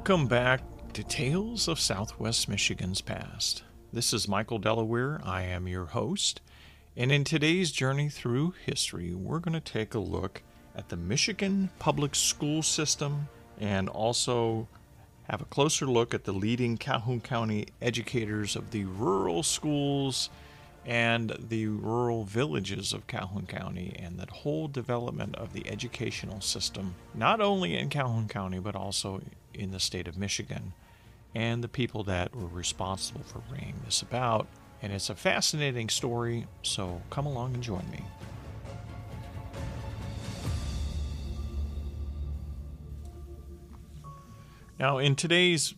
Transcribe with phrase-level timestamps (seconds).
[0.00, 0.62] Welcome back
[0.94, 3.64] to Tales of Southwest Michigan's Past.
[3.92, 5.20] This is Michael Delaware.
[5.22, 6.40] I am your host.
[6.96, 10.42] And in today's journey through history, we're going to take a look
[10.74, 13.28] at the Michigan public school system
[13.60, 14.68] and also
[15.24, 20.30] have a closer look at the leading Calhoun County educators of the rural schools
[20.90, 26.96] and the rural villages of Calhoun County and that whole development of the educational system,
[27.14, 29.22] not only in Calhoun County, but also
[29.54, 30.72] in the state of Michigan,
[31.32, 34.48] and the people that were responsible for bringing this about.
[34.82, 38.02] And it's a fascinating story, so come along and join me.
[44.76, 45.72] Now, in today's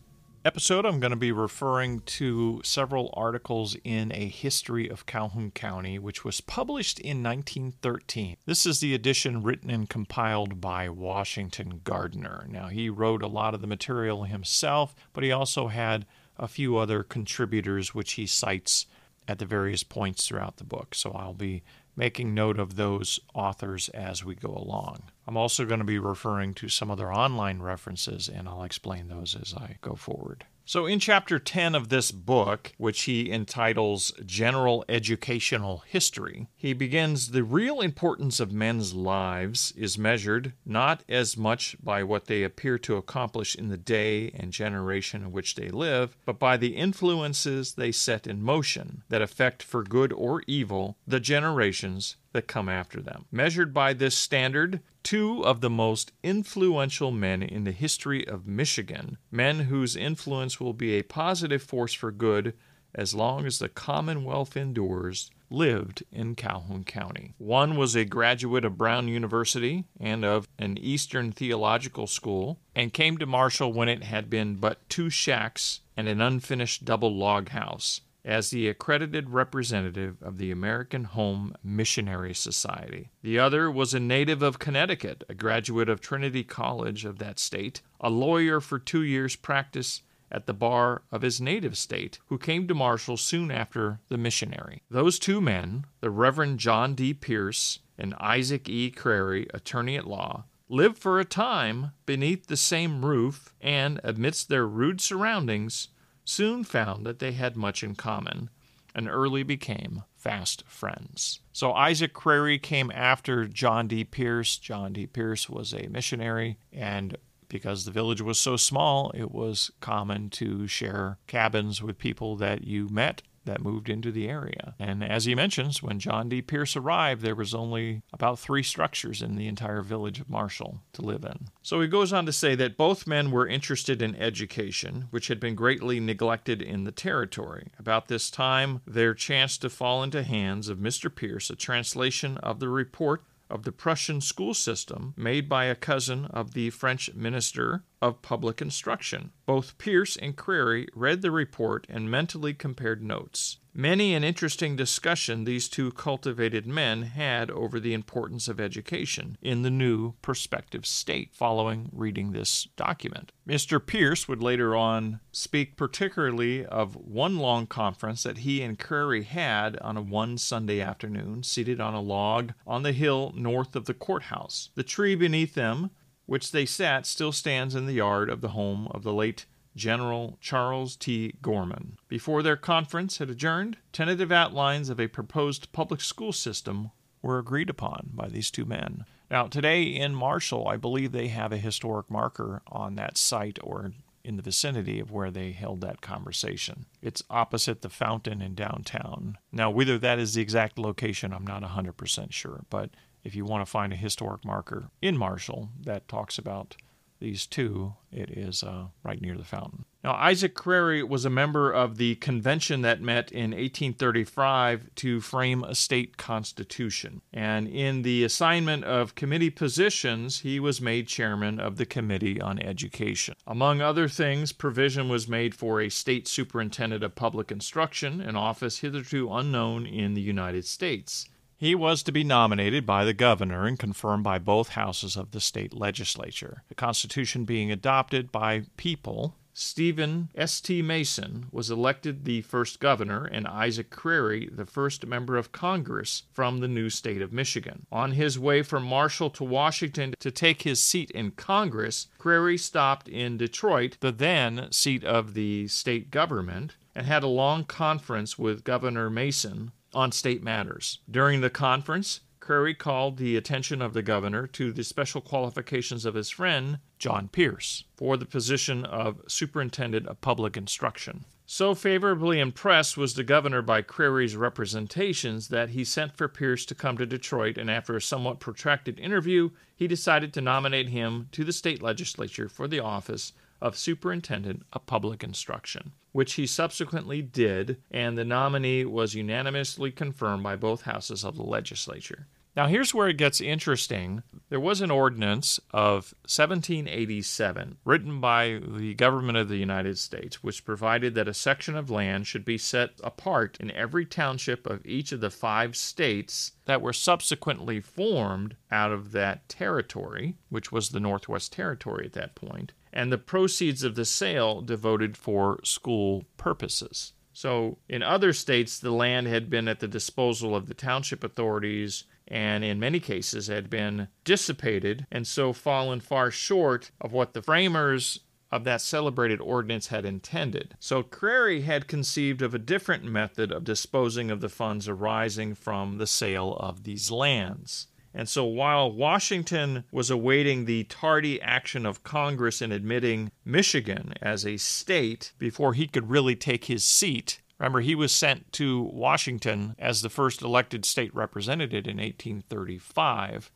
[0.45, 5.97] episode, I'm going to be referring to several articles in A History of Calhoun County,
[5.97, 8.35] which was published in 1913.
[8.45, 12.45] This is the edition written and compiled by Washington Gardner.
[12.49, 16.05] Now, he wrote a lot of the material himself, but he also had
[16.37, 18.85] a few other contributors which he cites
[19.27, 20.93] at the various points throughout the book.
[20.93, 21.63] So I'll be
[21.95, 25.03] making note of those authors as we go along.
[25.27, 29.35] I'm also going to be referring to some other online references, and I'll explain those
[29.35, 30.45] as I go forward.
[30.65, 37.31] So, in chapter 10 of this book, which he entitles General Educational History, he begins
[37.31, 42.77] The real importance of men's lives is measured not as much by what they appear
[42.79, 47.73] to accomplish in the day and generation in which they live, but by the influences
[47.73, 53.01] they set in motion that affect for good or evil the generations that come after
[53.01, 53.25] them.
[53.31, 59.17] Measured by this standard, two of the most influential men in the history of Michigan,
[59.29, 62.53] men whose influence will be a positive force for good
[62.95, 67.33] as long as the Commonwealth endures, lived in Calhoun County.
[67.37, 73.17] One was a graduate of Brown University and of an Eastern Theological School, and came
[73.17, 78.01] to Marshall when it had been but two shacks and an unfinished double log house
[78.25, 83.09] as the accredited representative of the American Home Missionary Society.
[83.21, 87.81] The other was a native of Connecticut, a graduate of Trinity College of that state,
[87.99, 90.01] a lawyer for two years' practice
[90.31, 94.81] at the bar of his native state, who came to Marshall soon after the missionary.
[94.89, 97.13] Those two men, the Reverend John D.
[97.13, 98.89] Pierce and Isaac E.
[98.89, 104.65] Crary, attorney at law, lived for a time beneath the same roof and, amidst their
[104.65, 105.89] rude surroundings,
[106.25, 108.49] soon found that they had much in common
[108.95, 111.39] and early became fast friends.
[111.51, 114.03] So Isaac Crary came after John D.
[114.03, 114.57] Pierce.
[114.57, 115.07] John D.
[115.07, 117.17] Pierce was a missionary, and
[117.49, 122.63] because the village was so small, it was common to share cabins with people that
[122.63, 124.75] you met that moved into the area.
[124.79, 126.41] And as he mentions, when John D.
[126.41, 131.01] Pierce arrived, there was only about three structures in the entire village of Marshall to
[131.01, 131.47] live in.
[131.61, 135.39] So he goes on to say that both men were interested in education, which had
[135.39, 137.71] been greatly neglected in the territory.
[137.79, 141.13] About this time, there chanced to fall into hands of Mr.
[141.13, 146.25] Pierce a translation of the report of the Prussian school system made by a cousin
[146.25, 149.31] of the French minister of public instruction.
[149.45, 153.59] Both Pierce and Crary read the report and mentally compared notes.
[153.73, 159.61] Many an interesting discussion these two cultivated men had over the importance of education in
[159.61, 163.31] the new prospective state following reading this document.
[163.47, 163.83] Mr.
[163.83, 169.77] Pierce would later on speak particularly of one long conference that he and Crary had
[169.77, 173.93] on a one Sunday afternoon, seated on a log on the hill north of the
[173.93, 174.69] courthouse.
[174.75, 175.89] The tree beneath them
[176.25, 180.37] which they sat still stands in the yard of the home of the late General
[180.39, 181.35] Charles T.
[181.41, 181.97] Gorham.
[182.07, 186.91] Before their conference had adjourned, tentative outlines of a proposed public school system
[187.21, 189.05] were agreed upon by these two men.
[189.31, 193.93] Now, today in Marshall, I believe they have a historic marker on that site or
[194.23, 196.85] in the vicinity of where they held that conversation.
[197.01, 199.37] It's opposite the fountain in downtown.
[199.51, 202.91] Now, whether that is the exact location, I'm not 100% sure, but
[203.23, 206.75] if you want to find a historic marker in Marshall that talks about
[207.23, 209.85] these two, it is uh, right near the fountain.
[210.03, 215.63] Now, Isaac Crary was a member of the convention that met in 1835 to frame
[215.63, 217.21] a state constitution.
[217.31, 222.59] And in the assignment of committee positions, he was made chairman of the Committee on
[222.59, 223.35] Education.
[223.47, 228.79] Among other things, provision was made for a state superintendent of public instruction, an office
[228.79, 231.29] hitherto unknown in the United States.
[231.63, 235.39] He was to be nominated by the governor and confirmed by both houses of the
[235.39, 236.63] state legislature.
[236.67, 240.81] The Constitution being adopted by people Stevens T.
[240.81, 246.59] Mason was elected the first governor and Isaac Crary the first member of Congress from
[246.59, 247.85] the new state of Michigan.
[247.93, 253.07] On his way from Marshall to Washington to take his seat in Congress, Crary stopped
[253.07, 258.65] in Detroit, the then seat of the state government, and had a long conference with
[258.65, 260.99] Governor Mason on state matters.
[261.09, 266.15] During the conference, Crary called the attention of the governor to the special qualifications of
[266.15, 271.23] his friend, John Pierce, for the position of Superintendent of Public Instruction.
[271.45, 276.75] So favorably impressed was the governor by Crary's representations that he sent for Pierce to
[276.75, 281.45] come to Detroit, and after a somewhat protracted interview, he decided to nominate him to
[281.45, 283.31] the state legislature for the office
[283.63, 290.43] of Superintendent of Public Instruction, which he subsequently did, and the nominee was unanimously confirmed
[290.43, 292.27] by both houses of the legislature.
[292.57, 294.21] Now, here's where it gets interesting.
[294.49, 300.65] There was an ordinance of 1787 written by the government of the United States, which
[300.65, 305.13] provided that a section of land should be set apart in every township of each
[305.13, 310.99] of the five states that were subsequently formed out of that territory, which was the
[310.99, 317.13] Northwest Territory at that point, and the proceeds of the sale devoted for school purposes.
[317.33, 322.03] So, in other states, the land had been at the disposal of the township authorities
[322.27, 327.41] and in many cases had been dissipated and so fallen far short of what the
[327.41, 328.19] framers
[328.51, 330.75] of that celebrated ordinance had intended.
[330.79, 335.97] So Crary had conceived of a different method of disposing of the funds arising from
[335.97, 337.87] the sale of these lands.
[338.13, 344.45] And so while Washington was awaiting the tardy action of Congress in admitting Michigan as
[344.45, 349.75] a state before he could really take his seat, remember he was sent to Washington
[349.79, 353.51] as the first elected state representative in 1835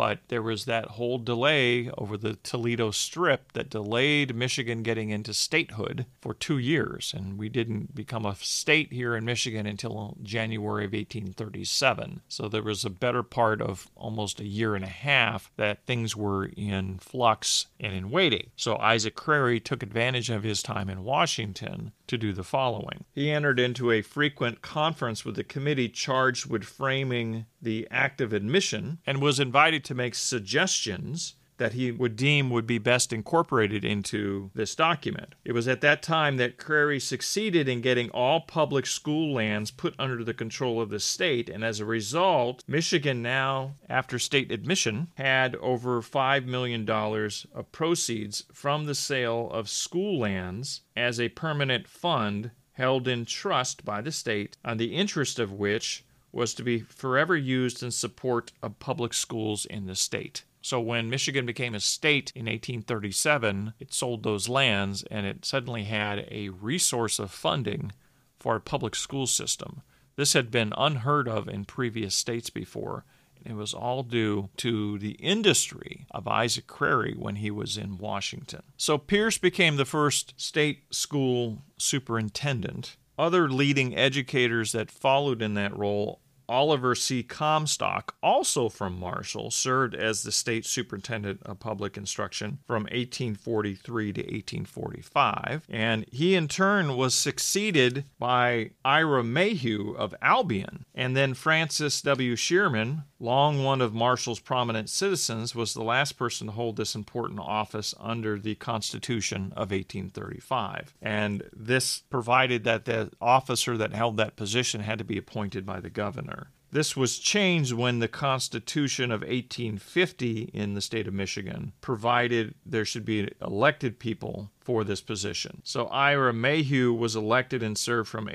[0.00, 5.34] but there was that whole delay over the Toledo Strip that delayed Michigan getting into
[5.34, 7.12] statehood for two years.
[7.14, 12.22] And we didn't become a state here in Michigan until January of 1837.
[12.28, 16.16] So there was a better part of almost a year and a half that things
[16.16, 18.48] were in flux and in waiting.
[18.56, 23.04] So Isaac Crary took advantage of his time in Washington to do the following.
[23.12, 28.32] He entered into a frequent conference with the committee charged with framing the act of
[28.32, 33.84] admission and was invited to make suggestions that he would deem would be best incorporated
[33.84, 35.34] into this document.
[35.44, 39.94] It was at that time that Crary succeeded in getting all public school lands put
[39.98, 45.08] under the control of the state, and as a result, Michigan now, after state admission,
[45.16, 51.86] had over $5 million of proceeds from the sale of school lands as a permanent
[51.86, 56.80] fund held in trust by the state, on the interest of which was to be
[56.80, 60.44] forever used in support of public schools in the state.
[60.62, 65.84] So when Michigan became a state in 1837, it sold those lands and it suddenly
[65.84, 67.92] had a resource of funding
[68.38, 69.82] for a public school system.
[70.16, 73.04] This had been unheard of in previous states before.
[73.44, 78.62] It was all due to the industry of Isaac Crary when he was in Washington.
[78.76, 82.96] So Pierce became the first state school superintendent.
[83.20, 87.22] Other leading educators that followed in that role Oliver C.
[87.22, 94.20] Comstock, also from Marshall, served as the state superintendent of public instruction from 1843 to
[94.22, 95.66] 1845.
[95.68, 100.86] And he, in turn, was succeeded by Ira Mayhew of Albion.
[100.94, 102.34] And then Francis W.
[102.36, 107.38] Shearman, long one of Marshall's prominent citizens, was the last person to hold this important
[107.38, 110.94] office under the Constitution of 1835.
[111.02, 115.80] And this provided that the officer that held that position had to be appointed by
[115.80, 116.50] the governor.
[116.72, 122.84] This was changed when the Constitution of 1850 in the state of Michigan provided there
[122.84, 125.62] should be elected people for this position.
[125.64, 128.26] So Ira Mayhew was elected and served from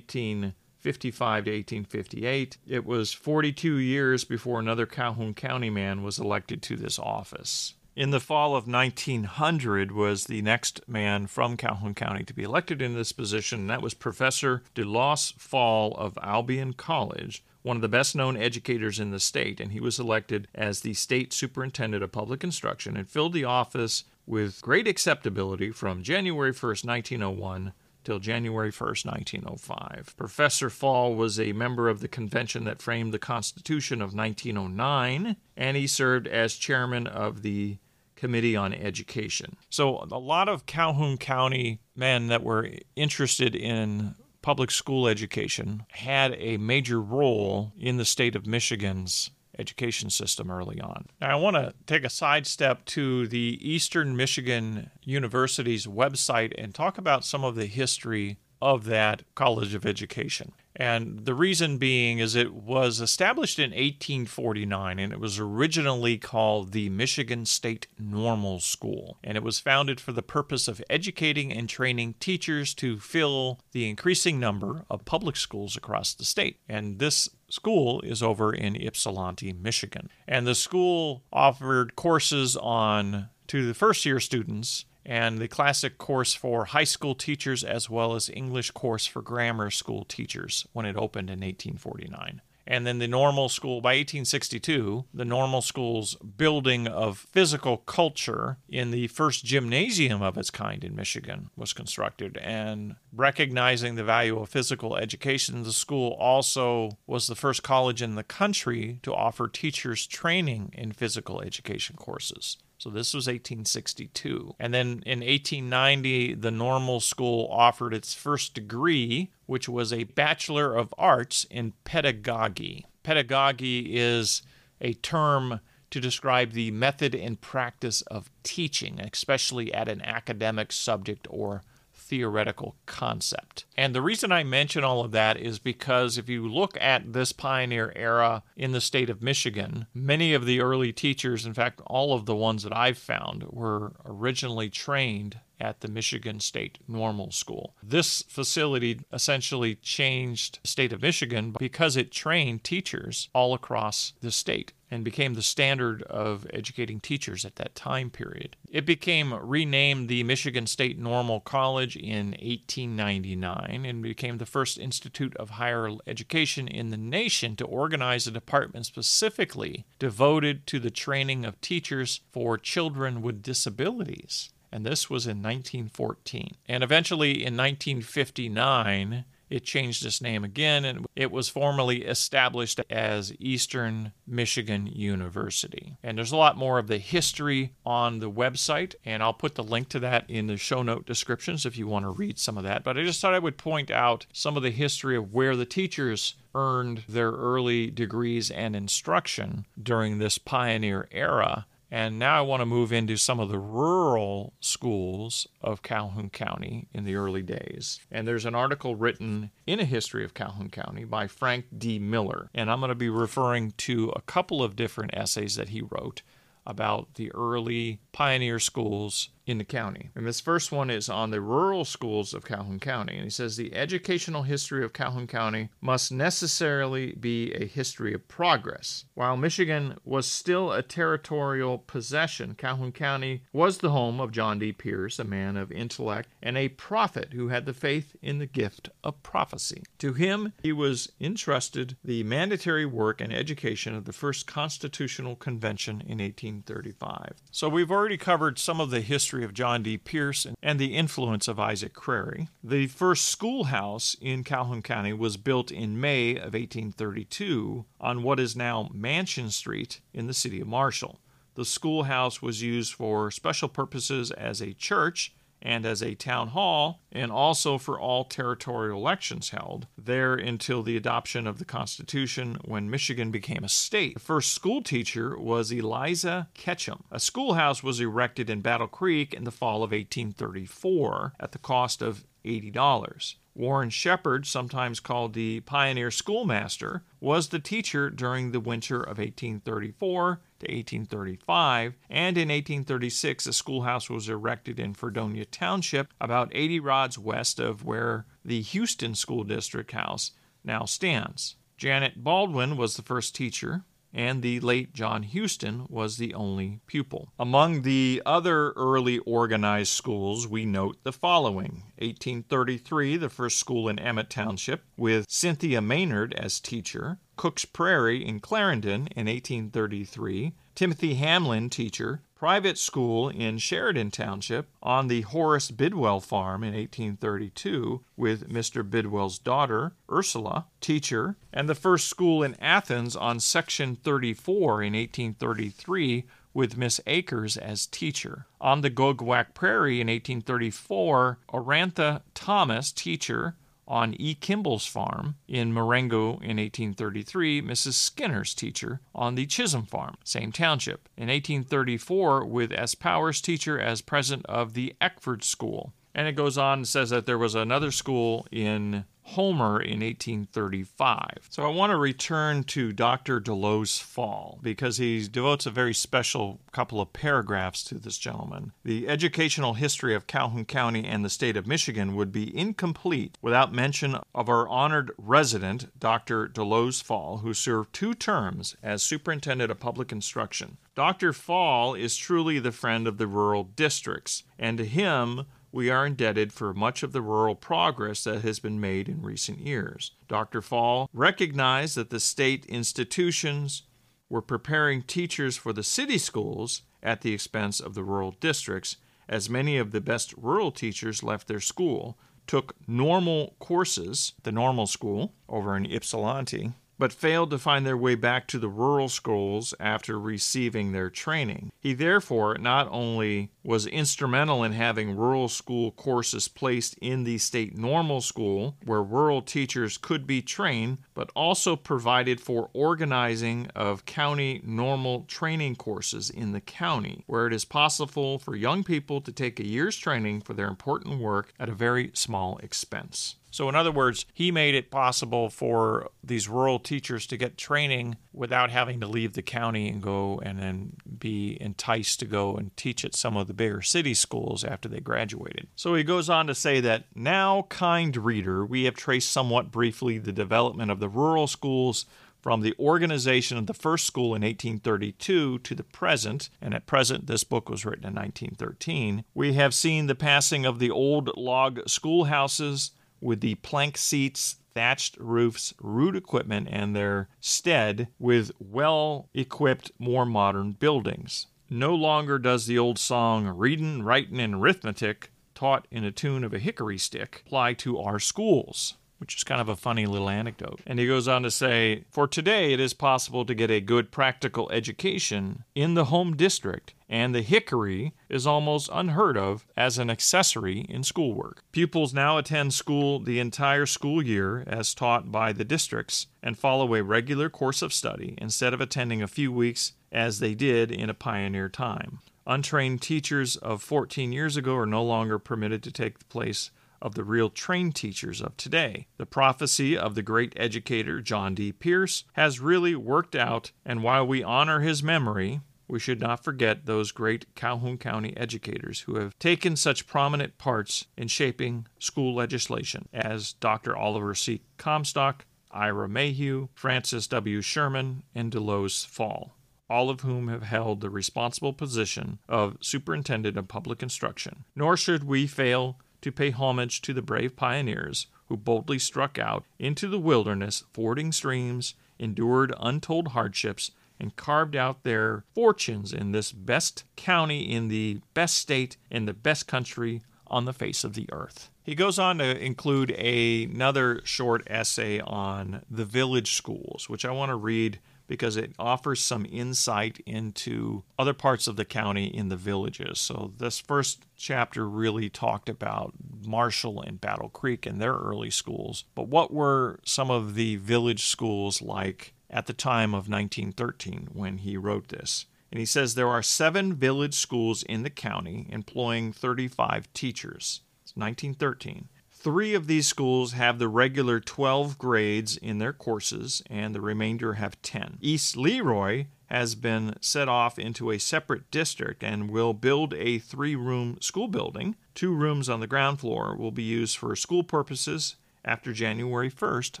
[0.84, 2.56] 1855 to 1858.
[2.66, 7.74] It was 42 years before another Calhoun County man was elected to this office.
[7.94, 12.80] In the fall of 1900 was the next man from Calhoun County to be elected
[12.80, 17.88] in this position, and that was Professor Delos Fall of Albion College, one of the
[17.88, 22.10] best known educators in the state, and he was elected as the state superintendent of
[22.10, 27.72] public instruction and filled the office with great acceptability from January 1st, 1901
[28.04, 30.14] till January 1st, 1905.
[30.16, 35.76] Professor Fall was a member of the convention that framed the Constitution of 1909, and
[35.76, 37.78] he served as chairman of the
[38.16, 39.56] Committee on Education.
[39.68, 46.34] So, a lot of Calhoun County men that were interested in public school education had
[46.38, 51.06] a major role in the state of Michigan's education system early on.
[51.20, 56.98] Now, I want to take a sidestep to the Eastern Michigan University's website and talk
[56.98, 60.52] about some of the history of that College of Education.
[60.74, 66.72] And the reason being is it was established in 1849 and it was originally called
[66.72, 69.18] the Michigan State Normal School.
[69.22, 73.88] And it was founded for the purpose of educating and training teachers to fill the
[73.90, 76.58] increasing number of public schools across the state.
[76.68, 80.08] And this school is over in Ypsilanti, Michigan.
[80.26, 86.32] And the school offered courses on to the first year students and the classic course
[86.32, 90.96] for high school teachers as well as English course for grammar school teachers when it
[90.96, 92.40] opened in 1849.
[92.66, 98.90] And then the normal school, by 1862, the normal school's building of physical culture in
[98.90, 102.36] the first gymnasium of its kind in Michigan was constructed.
[102.38, 108.14] And recognizing the value of physical education, the school also was the first college in
[108.14, 112.58] the country to offer teachers training in physical education courses.
[112.82, 114.56] So this was 1862.
[114.58, 120.74] And then in 1890, the normal school offered its first degree, which was a Bachelor
[120.74, 122.86] of Arts in Pedagogy.
[123.02, 124.40] Pedagogy is
[124.80, 131.26] a term to describe the method and practice of teaching, especially at an academic subject
[131.28, 133.66] or theoretical concept.
[133.76, 137.32] And the reason I mention all of that is because if you look at this
[137.32, 142.14] pioneer era in the state of Michigan, many of the early teachers, in fact, all
[142.14, 147.74] of the ones that I've found, were originally trained at the Michigan State Normal School.
[147.82, 154.32] This facility essentially changed the state of Michigan because it trained teachers all across the
[154.32, 158.56] state and became the standard of educating teachers at that time period.
[158.70, 165.34] It became renamed the Michigan State Normal College in 1899 and became the first institute
[165.36, 171.46] of higher education in the nation to organize a department specifically devoted to the training
[171.46, 176.56] of teachers for children with disabilities and this was in 1914.
[176.66, 183.34] And eventually in 1959, it changed its name again and it was formally established as
[183.38, 185.98] Eastern Michigan University.
[186.02, 189.62] And there's a lot more of the history on the website, and I'll put the
[189.62, 192.64] link to that in the show note descriptions if you want to read some of
[192.64, 192.82] that.
[192.82, 195.66] But I just thought I would point out some of the history of where the
[195.66, 202.62] teachers earned their early degrees and instruction during this pioneer era and now I want
[202.62, 208.00] to move into some of the rural schools of Calhoun County in the early days.
[208.10, 211.98] And there's an article written in a history of Calhoun County by Frank D.
[211.98, 212.48] Miller.
[212.54, 216.22] And I'm going to be referring to a couple of different essays that he wrote
[216.66, 220.10] about the early pioneer schools in the county.
[220.14, 223.14] And this first one is on the rural schools of Calhoun County.
[223.14, 228.28] And he says the educational history of Calhoun County must necessarily be a history of
[228.28, 229.04] progress.
[229.14, 234.72] While Michigan was still a territorial possession, Calhoun County was the home of John D.
[234.72, 238.90] Pierce, a man of intellect and a prophet who had the faith in the gift
[239.02, 239.82] of prophecy.
[239.98, 246.00] To him, he was entrusted the mandatory work and education of the first Constitutional Convention
[246.00, 247.42] in 1835.
[247.50, 249.96] So we've already covered some of the history history of John D.
[249.96, 252.48] Pierce and the influence of Isaac Crary.
[252.62, 258.54] The first schoolhouse in Calhoun County was built in May of 1832 on what is
[258.54, 261.18] now Mansion Street in the city of Marshall.
[261.54, 267.00] The schoolhouse was used for special purposes as a church and as a town hall,
[267.10, 272.90] and also for all territorial elections held there until the adoption of the Constitution when
[272.90, 274.14] Michigan became a state.
[274.14, 277.04] The first school teacher was Eliza Ketchum.
[277.10, 282.02] A schoolhouse was erected in Battle Creek in the fall of 1834 at the cost
[282.02, 283.34] of $80.
[283.54, 290.40] Warren Shepard, sometimes called the pioneer schoolmaster, was the teacher during the winter of 1834
[290.60, 297.18] to 1835, and in 1836 a schoolhouse was erected in Fredonia Township, about 80 rods
[297.18, 300.32] west of where the Houston School District House
[300.64, 301.56] now stands.
[301.76, 307.32] Janet Baldwin was the first teacher and the late John Houston was the only pupil.
[307.38, 313.98] Among the other early organized schools, we note the following 1833, the first school in
[313.98, 321.70] Emmett Township, with Cynthia Maynard as teacher, Cook's Prairie in Clarendon in 1833, Timothy Hamlin,
[321.70, 328.82] teacher, private school in Sheridan Township on the Horace Bidwell farm in 1832 with Mr.
[328.82, 336.24] Bidwell's daughter, Ursula, teacher, and the first school in Athens on Section 34 in 1833
[336.52, 338.46] with Miss Akers as teacher.
[338.60, 343.54] On the Goguac Prairie in 1834, Orantha Thomas, teacher,
[343.86, 344.34] on E.
[344.34, 347.94] Kimball's farm in Marengo in 1833, Mrs.
[347.94, 351.08] Skinner's teacher on the Chisholm farm, same township.
[351.16, 352.94] In 1834, with S.
[352.94, 355.92] Powers' teacher as president of the Eckford School.
[356.14, 361.48] And it goes on and says that there was another school in Homer in 1835.
[361.48, 363.40] So I want to return to Dr.
[363.40, 368.72] Delos Fall because he devotes a very special couple of paragraphs to this gentleman.
[368.84, 373.72] The educational history of Calhoun County and the state of Michigan would be incomplete without
[373.72, 376.48] mention of our honored resident, Dr.
[376.48, 380.76] Delos Fall, who served two terms as superintendent of public instruction.
[380.94, 381.32] Dr.
[381.32, 386.52] Fall is truly the friend of the rural districts, and to him, we are indebted
[386.52, 390.12] for much of the rural progress that has been made in recent years.
[390.28, 390.60] Dr.
[390.60, 393.82] Fall recognized that the state institutions
[394.28, 398.96] were preparing teachers for the city schools at the expense of the rural districts,
[399.28, 404.86] as many of the best rural teachers left their school, took normal courses, the normal
[404.86, 409.74] school over in Ypsilanti, but failed to find their way back to the rural schools
[409.80, 411.72] after receiving their training.
[411.80, 417.76] He therefore not only was instrumental in having rural school courses placed in the state
[417.76, 424.60] normal school where rural teachers could be trained, but also provided for organizing of county
[424.64, 429.58] normal training courses in the county, where it is possible for young people to take
[429.58, 433.36] a year's training for their important work at a very small expense.
[433.52, 438.16] So, in other words, he made it possible for these rural teachers to get training
[438.32, 442.74] without having to leave the county and go and then be enticed to go and
[442.78, 445.68] teach at some of the bigger city schools after they graduated.
[445.76, 450.16] So he goes on to say that now, kind reader, we have traced somewhat briefly
[450.16, 452.06] the development of the rural schools
[452.40, 457.26] from the organization of the first school in 1832 to the present, and at present
[457.26, 461.80] this book was written in 1913, we have seen the passing of the old log
[461.86, 462.90] schoolhouses
[463.22, 470.26] with the plank seats, thatched roofs, rude equipment, and their stead with well equipped, more
[470.26, 471.46] modern buildings.
[471.70, 476.52] No longer does the old song, readin', writin', and arithmetic, taught in a tune of
[476.52, 480.80] a hickory stick, apply to our schools which is kind of a funny little anecdote.
[480.84, 484.10] And he goes on to say For today, it is possible to get a good
[484.10, 490.10] practical education in the home district, and the hickory is almost unheard of as an
[490.10, 491.62] accessory in schoolwork.
[491.70, 496.92] Pupils now attend school the entire school year as taught by the districts and follow
[496.92, 501.08] a regular course of study instead of attending a few weeks as they did in
[501.08, 502.18] a pioneer time.
[502.44, 507.14] Untrained teachers of 14 years ago are no longer permitted to take the place of
[507.14, 509.08] the real trained teachers of today.
[509.18, 511.72] The prophecy of the great educator John D.
[511.72, 516.86] Pierce has really worked out, and while we honor his memory, we should not forget
[516.86, 523.08] those great Calhoun County educators who have taken such prominent parts in shaping school legislation
[523.12, 523.94] as Dr.
[523.94, 524.62] Oliver C.
[524.78, 527.60] Comstock, Ira Mayhew, Francis W.
[527.60, 529.56] Shearman, and Delos Fall
[529.90, 534.64] all of whom have held the responsible position of Superintendent of Public Instruction.
[534.74, 539.64] Nor should we fail to pay homage to the brave pioneers who boldly struck out
[539.78, 546.52] into the wilderness, fording streams, endured untold hardships, and carved out their fortunes in this
[546.52, 551.28] best county, in the best state, in the best country on the face of the
[551.32, 551.70] earth.
[551.82, 557.32] He goes on to include a, another short essay on the village schools, which I
[557.32, 562.48] want to read because it offers some insight into other parts of the county in
[562.48, 563.20] the villages.
[563.20, 566.14] So, this first chapter really talked about
[566.46, 569.04] Marshall and Battle Creek and their early schools.
[569.14, 574.58] But what were some of the village schools like at the time of 1913 when
[574.58, 575.46] he wrote this?
[575.70, 580.82] And he says there are seven village schools in the county employing 35 teachers.
[581.02, 582.08] It's 1913.
[582.42, 587.52] Three of these schools have the regular 12 grades in their courses, and the remainder
[587.52, 588.18] have 10.
[588.20, 593.76] East Leroy has been set off into a separate district and will build a three
[593.76, 594.96] room school building.
[595.14, 600.00] Two rooms on the ground floor will be used for school purposes after January 1st,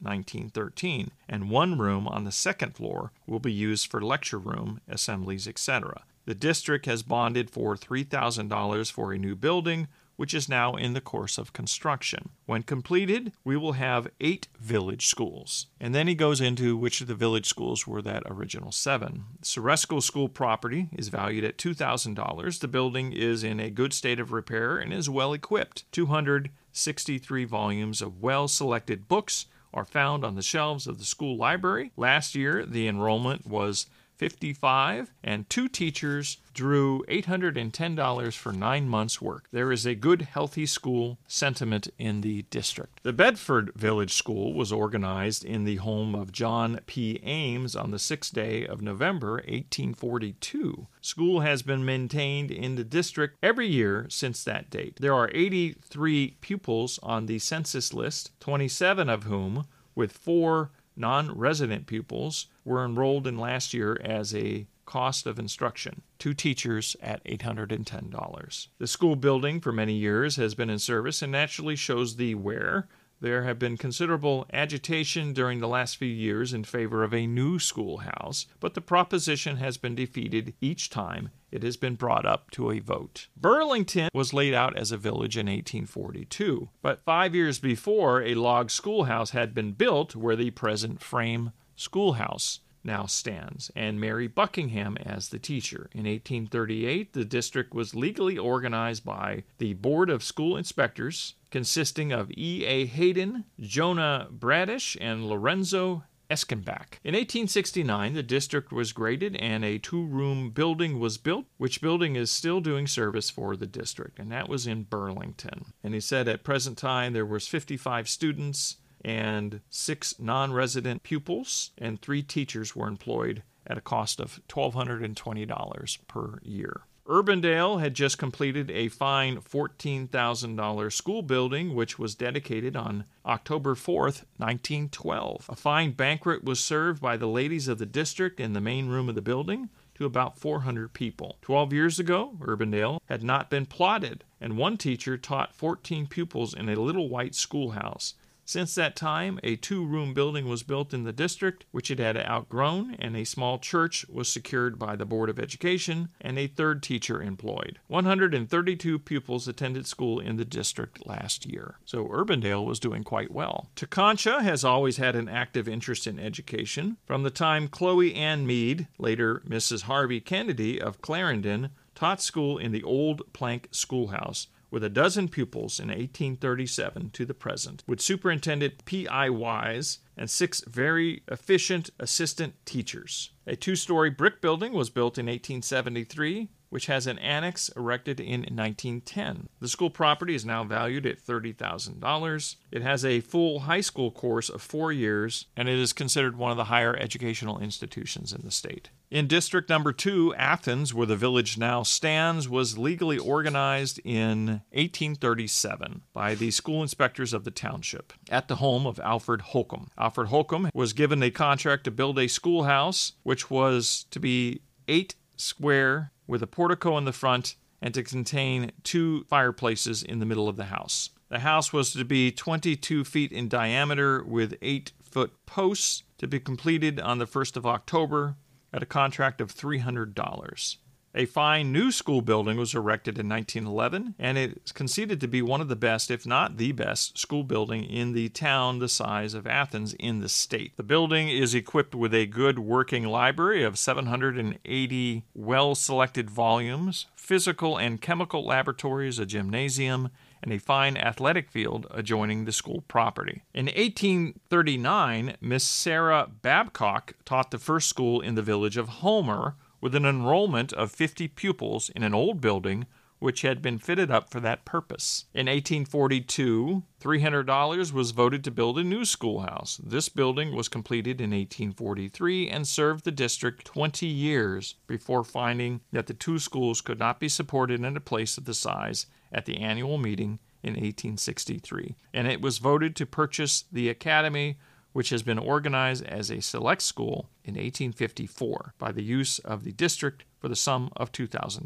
[0.00, 5.46] 1913, and one room on the second floor will be used for lecture room, assemblies,
[5.46, 6.02] etc.
[6.26, 11.00] The district has bonded for $3,000 for a new building, which is now in the
[11.00, 12.30] course of construction.
[12.46, 15.66] When completed, we will have eight village schools.
[15.80, 19.24] And then he goes into which of the village schools were that original seven.
[19.42, 22.60] Ceresco School property is valued at $2,000.
[22.60, 25.90] The building is in a good state of repair and is well equipped.
[25.92, 31.90] 263 volumes of well selected books are found on the shelves of the school library.
[31.96, 39.48] Last year, the enrollment was 55, and two teachers drew $810 for nine months' work.
[39.52, 43.00] There is a good, healthy school sentiment in the district.
[43.02, 47.20] The Bedford Village School was organized in the home of John P.
[47.22, 50.86] Ames on the 6th day of November, 1842.
[51.00, 54.98] School has been maintained in the district every year since that date.
[55.00, 61.86] There are 83 pupils on the census list, 27 of whom, with four non resident
[61.86, 66.02] pupils, were enrolled in last year as a cost of instruction.
[66.18, 68.68] Two teachers at $810.
[68.78, 72.88] The school building for many years has been in service and naturally shows the wear.
[73.20, 77.58] There have been considerable agitation during the last few years in favor of a new
[77.58, 82.72] schoolhouse, but the proposition has been defeated each time it has been brought up to
[82.72, 83.28] a vote.
[83.36, 88.70] Burlington was laid out as a village in 1842, but five years before, a log
[88.70, 95.28] schoolhouse had been built where the present frame schoolhouse now stands, and Mary Buckingham as
[95.28, 95.88] the teacher.
[95.92, 102.30] In 1838, the district was legally organized by the Board of School Inspectors, consisting of
[102.36, 102.64] E.
[102.66, 102.84] A.
[102.84, 106.98] Hayden, Jonah Bradish, and Lorenzo Eskenbach.
[107.04, 112.16] In 1869, the district was graded and a two room building was built, which building
[112.16, 115.72] is still doing service for the district, and that was in Burlington.
[115.82, 121.70] And he said at present time there was 55 students and six non resident pupils,
[121.76, 126.82] and three teachers were employed at a cost of $1,220 per year.
[127.06, 134.04] Urbandale had just completed a fine $14,000 school building, which was dedicated on October 4,
[134.04, 135.46] 1912.
[135.50, 139.10] A fine banquet was served by the ladies of the district in the main room
[139.10, 141.36] of the building to about 400 people.
[141.42, 146.70] Twelve years ago, Urbandale had not been plotted, and one teacher taught 14 pupils in
[146.70, 148.14] a little white schoolhouse.
[148.46, 152.16] Since that time, a two room building was built in the district, which it had
[152.16, 156.82] outgrown, and a small church was secured by the Board of Education and a third
[156.82, 157.78] teacher employed.
[157.88, 161.76] 132 pupils attended school in the district last year.
[161.86, 163.70] So Urbandale was doing quite well.
[163.76, 166.98] Tekonsha has always had an active interest in education.
[167.06, 169.82] From the time Chloe Ann Mead, later Mrs.
[169.82, 175.78] Harvey Kennedy of Clarendon, taught school in the old plank schoolhouse with a dozen pupils
[175.78, 179.30] in 1837 to the present, with Superintendent P.I.
[179.30, 183.30] Wise and six very efficient assistant teachers.
[183.46, 188.40] A two story brick building was built in 1873 which has an annex erected in
[188.40, 189.48] 1910.
[189.60, 192.56] The school property is now valued at $30,000.
[192.72, 196.50] It has a full high school course of four years, and it is considered one
[196.50, 198.90] of the higher educational institutions in the state.
[199.08, 206.02] In District Number 2, Athens, where the village now stands, was legally organized in 1837
[206.12, 209.92] by the school inspectors of the township at the home of Alfred Holcomb.
[209.96, 215.14] Alfred Holcomb was given a contract to build a schoolhouse, which was to be eight
[215.36, 220.48] square with a portico in the front and to contain two fireplaces in the middle
[220.48, 221.10] of the house.
[221.28, 226.40] The house was to be 22 feet in diameter with 8 foot posts to be
[226.40, 228.36] completed on the 1st of October
[228.72, 230.76] at a contract of $300.
[231.16, 235.42] A fine new school building was erected in 1911, and it is conceded to be
[235.42, 239.32] one of the best, if not the best, school building in the town the size
[239.32, 240.76] of Athens in the state.
[240.76, 247.78] The building is equipped with a good working library of 780 well selected volumes, physical
[247.78, 250.10] and chemical laboratories, a gymnasium,
[250.42, 253.44] and a fine athletic field adjoining the school property.
[253.54, 259.94] In 1839, Miss Sarah Babcock taught the first school in the village of Homer with
[259.94, 262.86] an enrollment of 50 pupils in an old building
[263.18, 265.26] which had been fitted up for that purpose.
[265.34, 269.78] In 1842, $300 was voted to build a new schoolhouse.
[269.84, 276.06] This building was completed in 1843 and served the district 20 years before finding that
[276.06, 279.58] the two schools could not be supported in a place of the size at the
[279.58, 281.94] annual meeting in 1863.
[282.14, 284.56] And it was voted to purchase the academy
[284.94, 289.72] which has been organized as a select school in 1854 by the use of the
[289.72, 291.58] district for the sum of $2,000.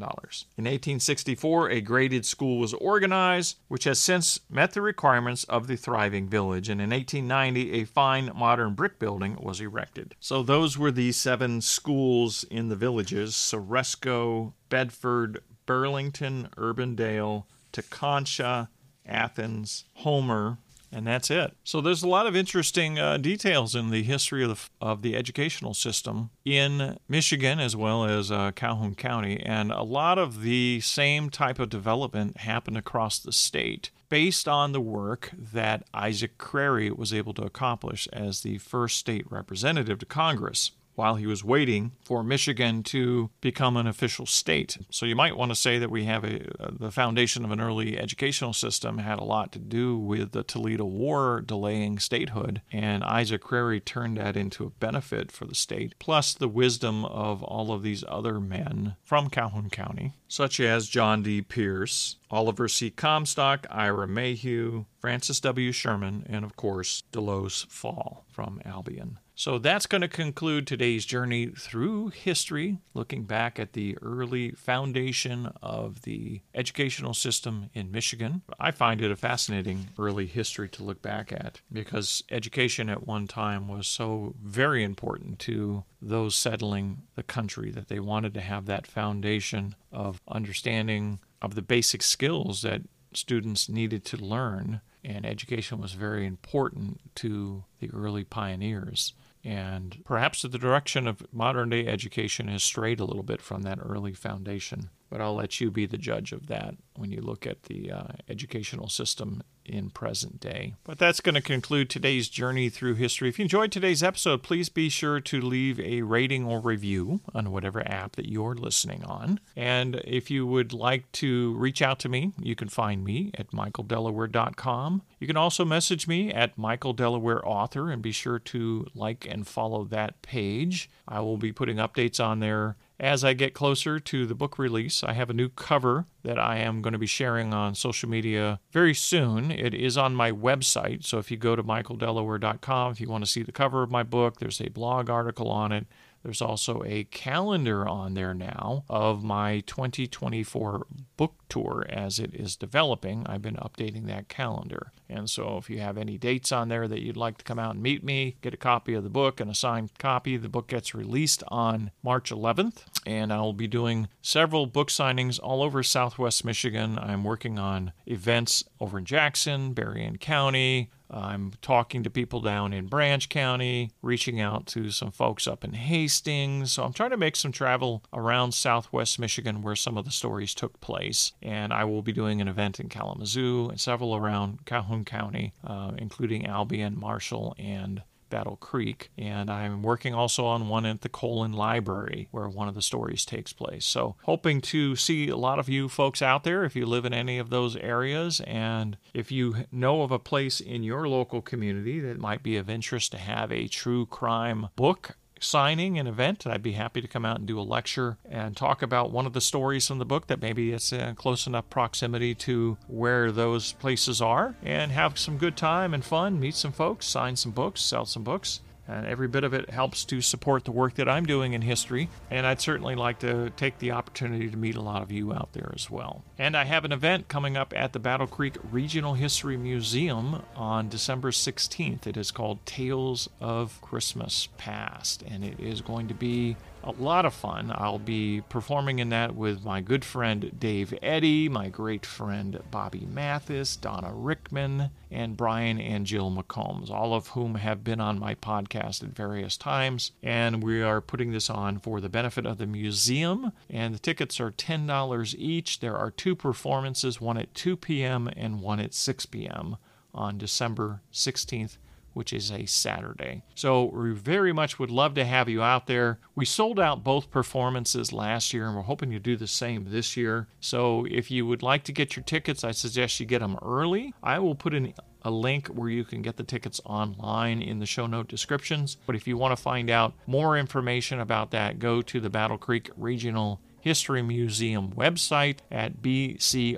[0.57, 5.77] In 1864, a graded school was organized, which has since met the requirements of the
[5.77, 10.15] thriving village, and in 1890, a fine modern brick building was erected.
[10.21, 18.69] So, those were the seven schools in the villages Ceresco, Bedford, Burlington, Urbandale, Tekonsha,
[19.05, 20.59] Athens, Homer,
[20.93, 21.55] and that's it.
[21.65, 25.17] So there's a lot of interesting uh, details in the history of the, of the
[25.17, 30.81] educational system in Michigan as well as uh, Calhoun County, and a lot of the
[30.81, 36.91] same type of development happened across the state based on the work that Isaac Crary
[36.91, 40.71] was able to accomplish as the first state representative to Congress.
[40.99, 44.79] While he was waiting for Michigan to become an official state.
[44.91, 47.61] So you might want to say that we have a, uh, the foundation of an
[47.61, 53.05] early educational system had a lot to do with the Toledo War delaying statehood, and
[53.05, 57.73] Isaac Crary turned that into a benefit for the state, plus the wisdom of all
[57.73, 61.43] of these other men from Calhoun County, such as John D.
[61.43, 62.91] Pierce, Oliver C.
[62.91, 65.71] Comstock, Ira Mayhew, Francis W.
[65.71, 69.21] Shearman, and of course, Delos Fall from Albion.
[69.39, 75.53] So that's going to conclude today's journey through history, looking back at the early foundation
[75.63, 78.43] of the educational system in Michigan.
[78.59, 83.29] I find it a fascinating early history to look back at because education at one
[83.29, 88.67] time was so very important to those settling the country that they wanted to have
[88.67, 95.81] that foundation of understanding of the basic skills that students needed to learn and education
[95.81, 99.15] was very important to the early pioneers.
[99.45, 103.79] And perhaps the direction of modern day education has strayed a little bit from that
[103.81, 104.91] early foundation.
[105.11, 108.09] But I'll let you be the judge of that when you look at the uh,
[108.29, 110.75] educational system in present day.
[110.85, 113.29] But that's going to conclude today's journey through history.
[113.29, 117.53] If you enjoyed today's episode, please be sure to leave a rating or review on
[117.53, 119.41] whatever app that you're listening on.
[119.55, 123.51] And if you would like to reach out to me, you can find me at
[123.51, 125.03] michaeldelaware.com.
[125.21, 129.47] You can also message me at Michael Delaware Author and be sure to like and
[129.47, 130.91] follow that page.
[131.07, 135.05] I will be putting updates on there as I get closer to the book release.
[135.05, 138.61] I have a new cover that I am going to be sharing on social media
[138.73, 139.51] very soon.
[139.51, 141.05] It is on my website.
[141.05, 144.03] So if you go to michaeldelaware.com, if you want to see the cover of my
[144.03, 145.87] book, there's a blog article on it.
[146.29, 150.87] There's also a calendar on there now of my 2024
[151.17, 153.27] book tour as it is developing.
[153.27, 154.93] I've been updating that calendar.
[155.09, 157.77] And so if you have any dates on there that you'd like to come out
[157.77, 160.67] and meet me, get a copy of the book, and a signed copy, the book
[160.67, 162.85] gets released on March 11th.
[163.07, 166.99] And I'll be doing several book signings all over Southwest Michigan.
[166.99, 172.87] I'm working on events over in Jackson, Berrien County, I'm talking to people down in
[172.87, 176.73] Branch County, reaching out to some folks up in Hastings.
[176.73, 180.55] So I'm trying to make some travel around southwest Michigan where some of the stories
[180.55, 181.33] took place.
[181.43, 185.93] And I will be doing an event in Kalamazoo and several around Calhoun County, uh,
[185.97, 191.53] including Albion, Marshall, and Battle Creek, and I'm working also on one at the Colon
[191.53, 193.85] Library where one of the stories takes place.
[193.85, 197.13] So, hoping to see a lot of you folks out there if you live in
[197.13, 202.01] any of those areas, and if you know of a place in your local community
[202.01, 206.63] that might be of interest to have a true crime book signing, an event, I'd
[206.63, 209.41] be happy to come out and do a lecture and talk about one of the
[209.41, 214.21] stories from the book that maybe it's in close enough proximity to where those places
[214.21, 218.05] are and have some good time and fun, meet some folks, sign some books, sell
[218.05, 218.61] some books.
[218.89, 222.09] And every bit of it helps to support the work that I'm doing in history.
[222.31, 225.53] And I'd certainly like to take the opportunity to meet a lot of you out
[225.53, 226.25] there as well.
[226.39, 230.89] And I have an event coming up at the Battle Creek Regional History Museum on
[230.89, 232.07] December 16th.
[232.07, 235.23] It is called Tales of Christmas Past.
[235.29, 237.73] And it is going to be a lot of fun.
[237.75, 243.07] I'll be performing in that with my good friend Dave Eddy, my great friend Bobby
[243.11, 248.35] Mathis, Donna Rickman, and Brian and Jill McCombs, all of whom have been on my
[248.35, 250.13] podcast at various times.
[250.23, 253.53] And we are putting this on for the benefit of the museum.
[253.69, 255.81] And the tickets are $10 each.
[255.81, 258.31] There are two performances, one at 2 p.m.
[258.37, 259.77] and one at 6 p.m.
[260.15, 261.77] on December 16th
[262.19, 263.45] which is a Saturday.
[263.55, 266.19] So we very much would love to have you out there.
[266.35, 270.17] We sold out both performances last year and we're hoping to do the same this
[270.17, 270.49] year.
[270.59, 274.13] So if you would like to get your tickets, I suggest you get them early.
[274.21, 277.87] I will put in a link where you can get the tickets online in the
[277.87, 278.97] show note descriptions.
[279.07, 282.59] But if you want to find out more information about that, go to the Battle
[282.59, 286.77] Creek Regional History Museum website at bcrhm.org.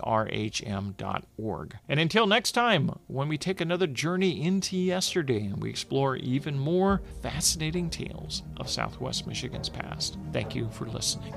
[1.89, 6.57] And until next time, when we take another journey into yesterday and we explore even
[6.57, 10.19] more fascinating tales of Southwest Michigan's past.
[10.33, 11.35] Thank you for listening.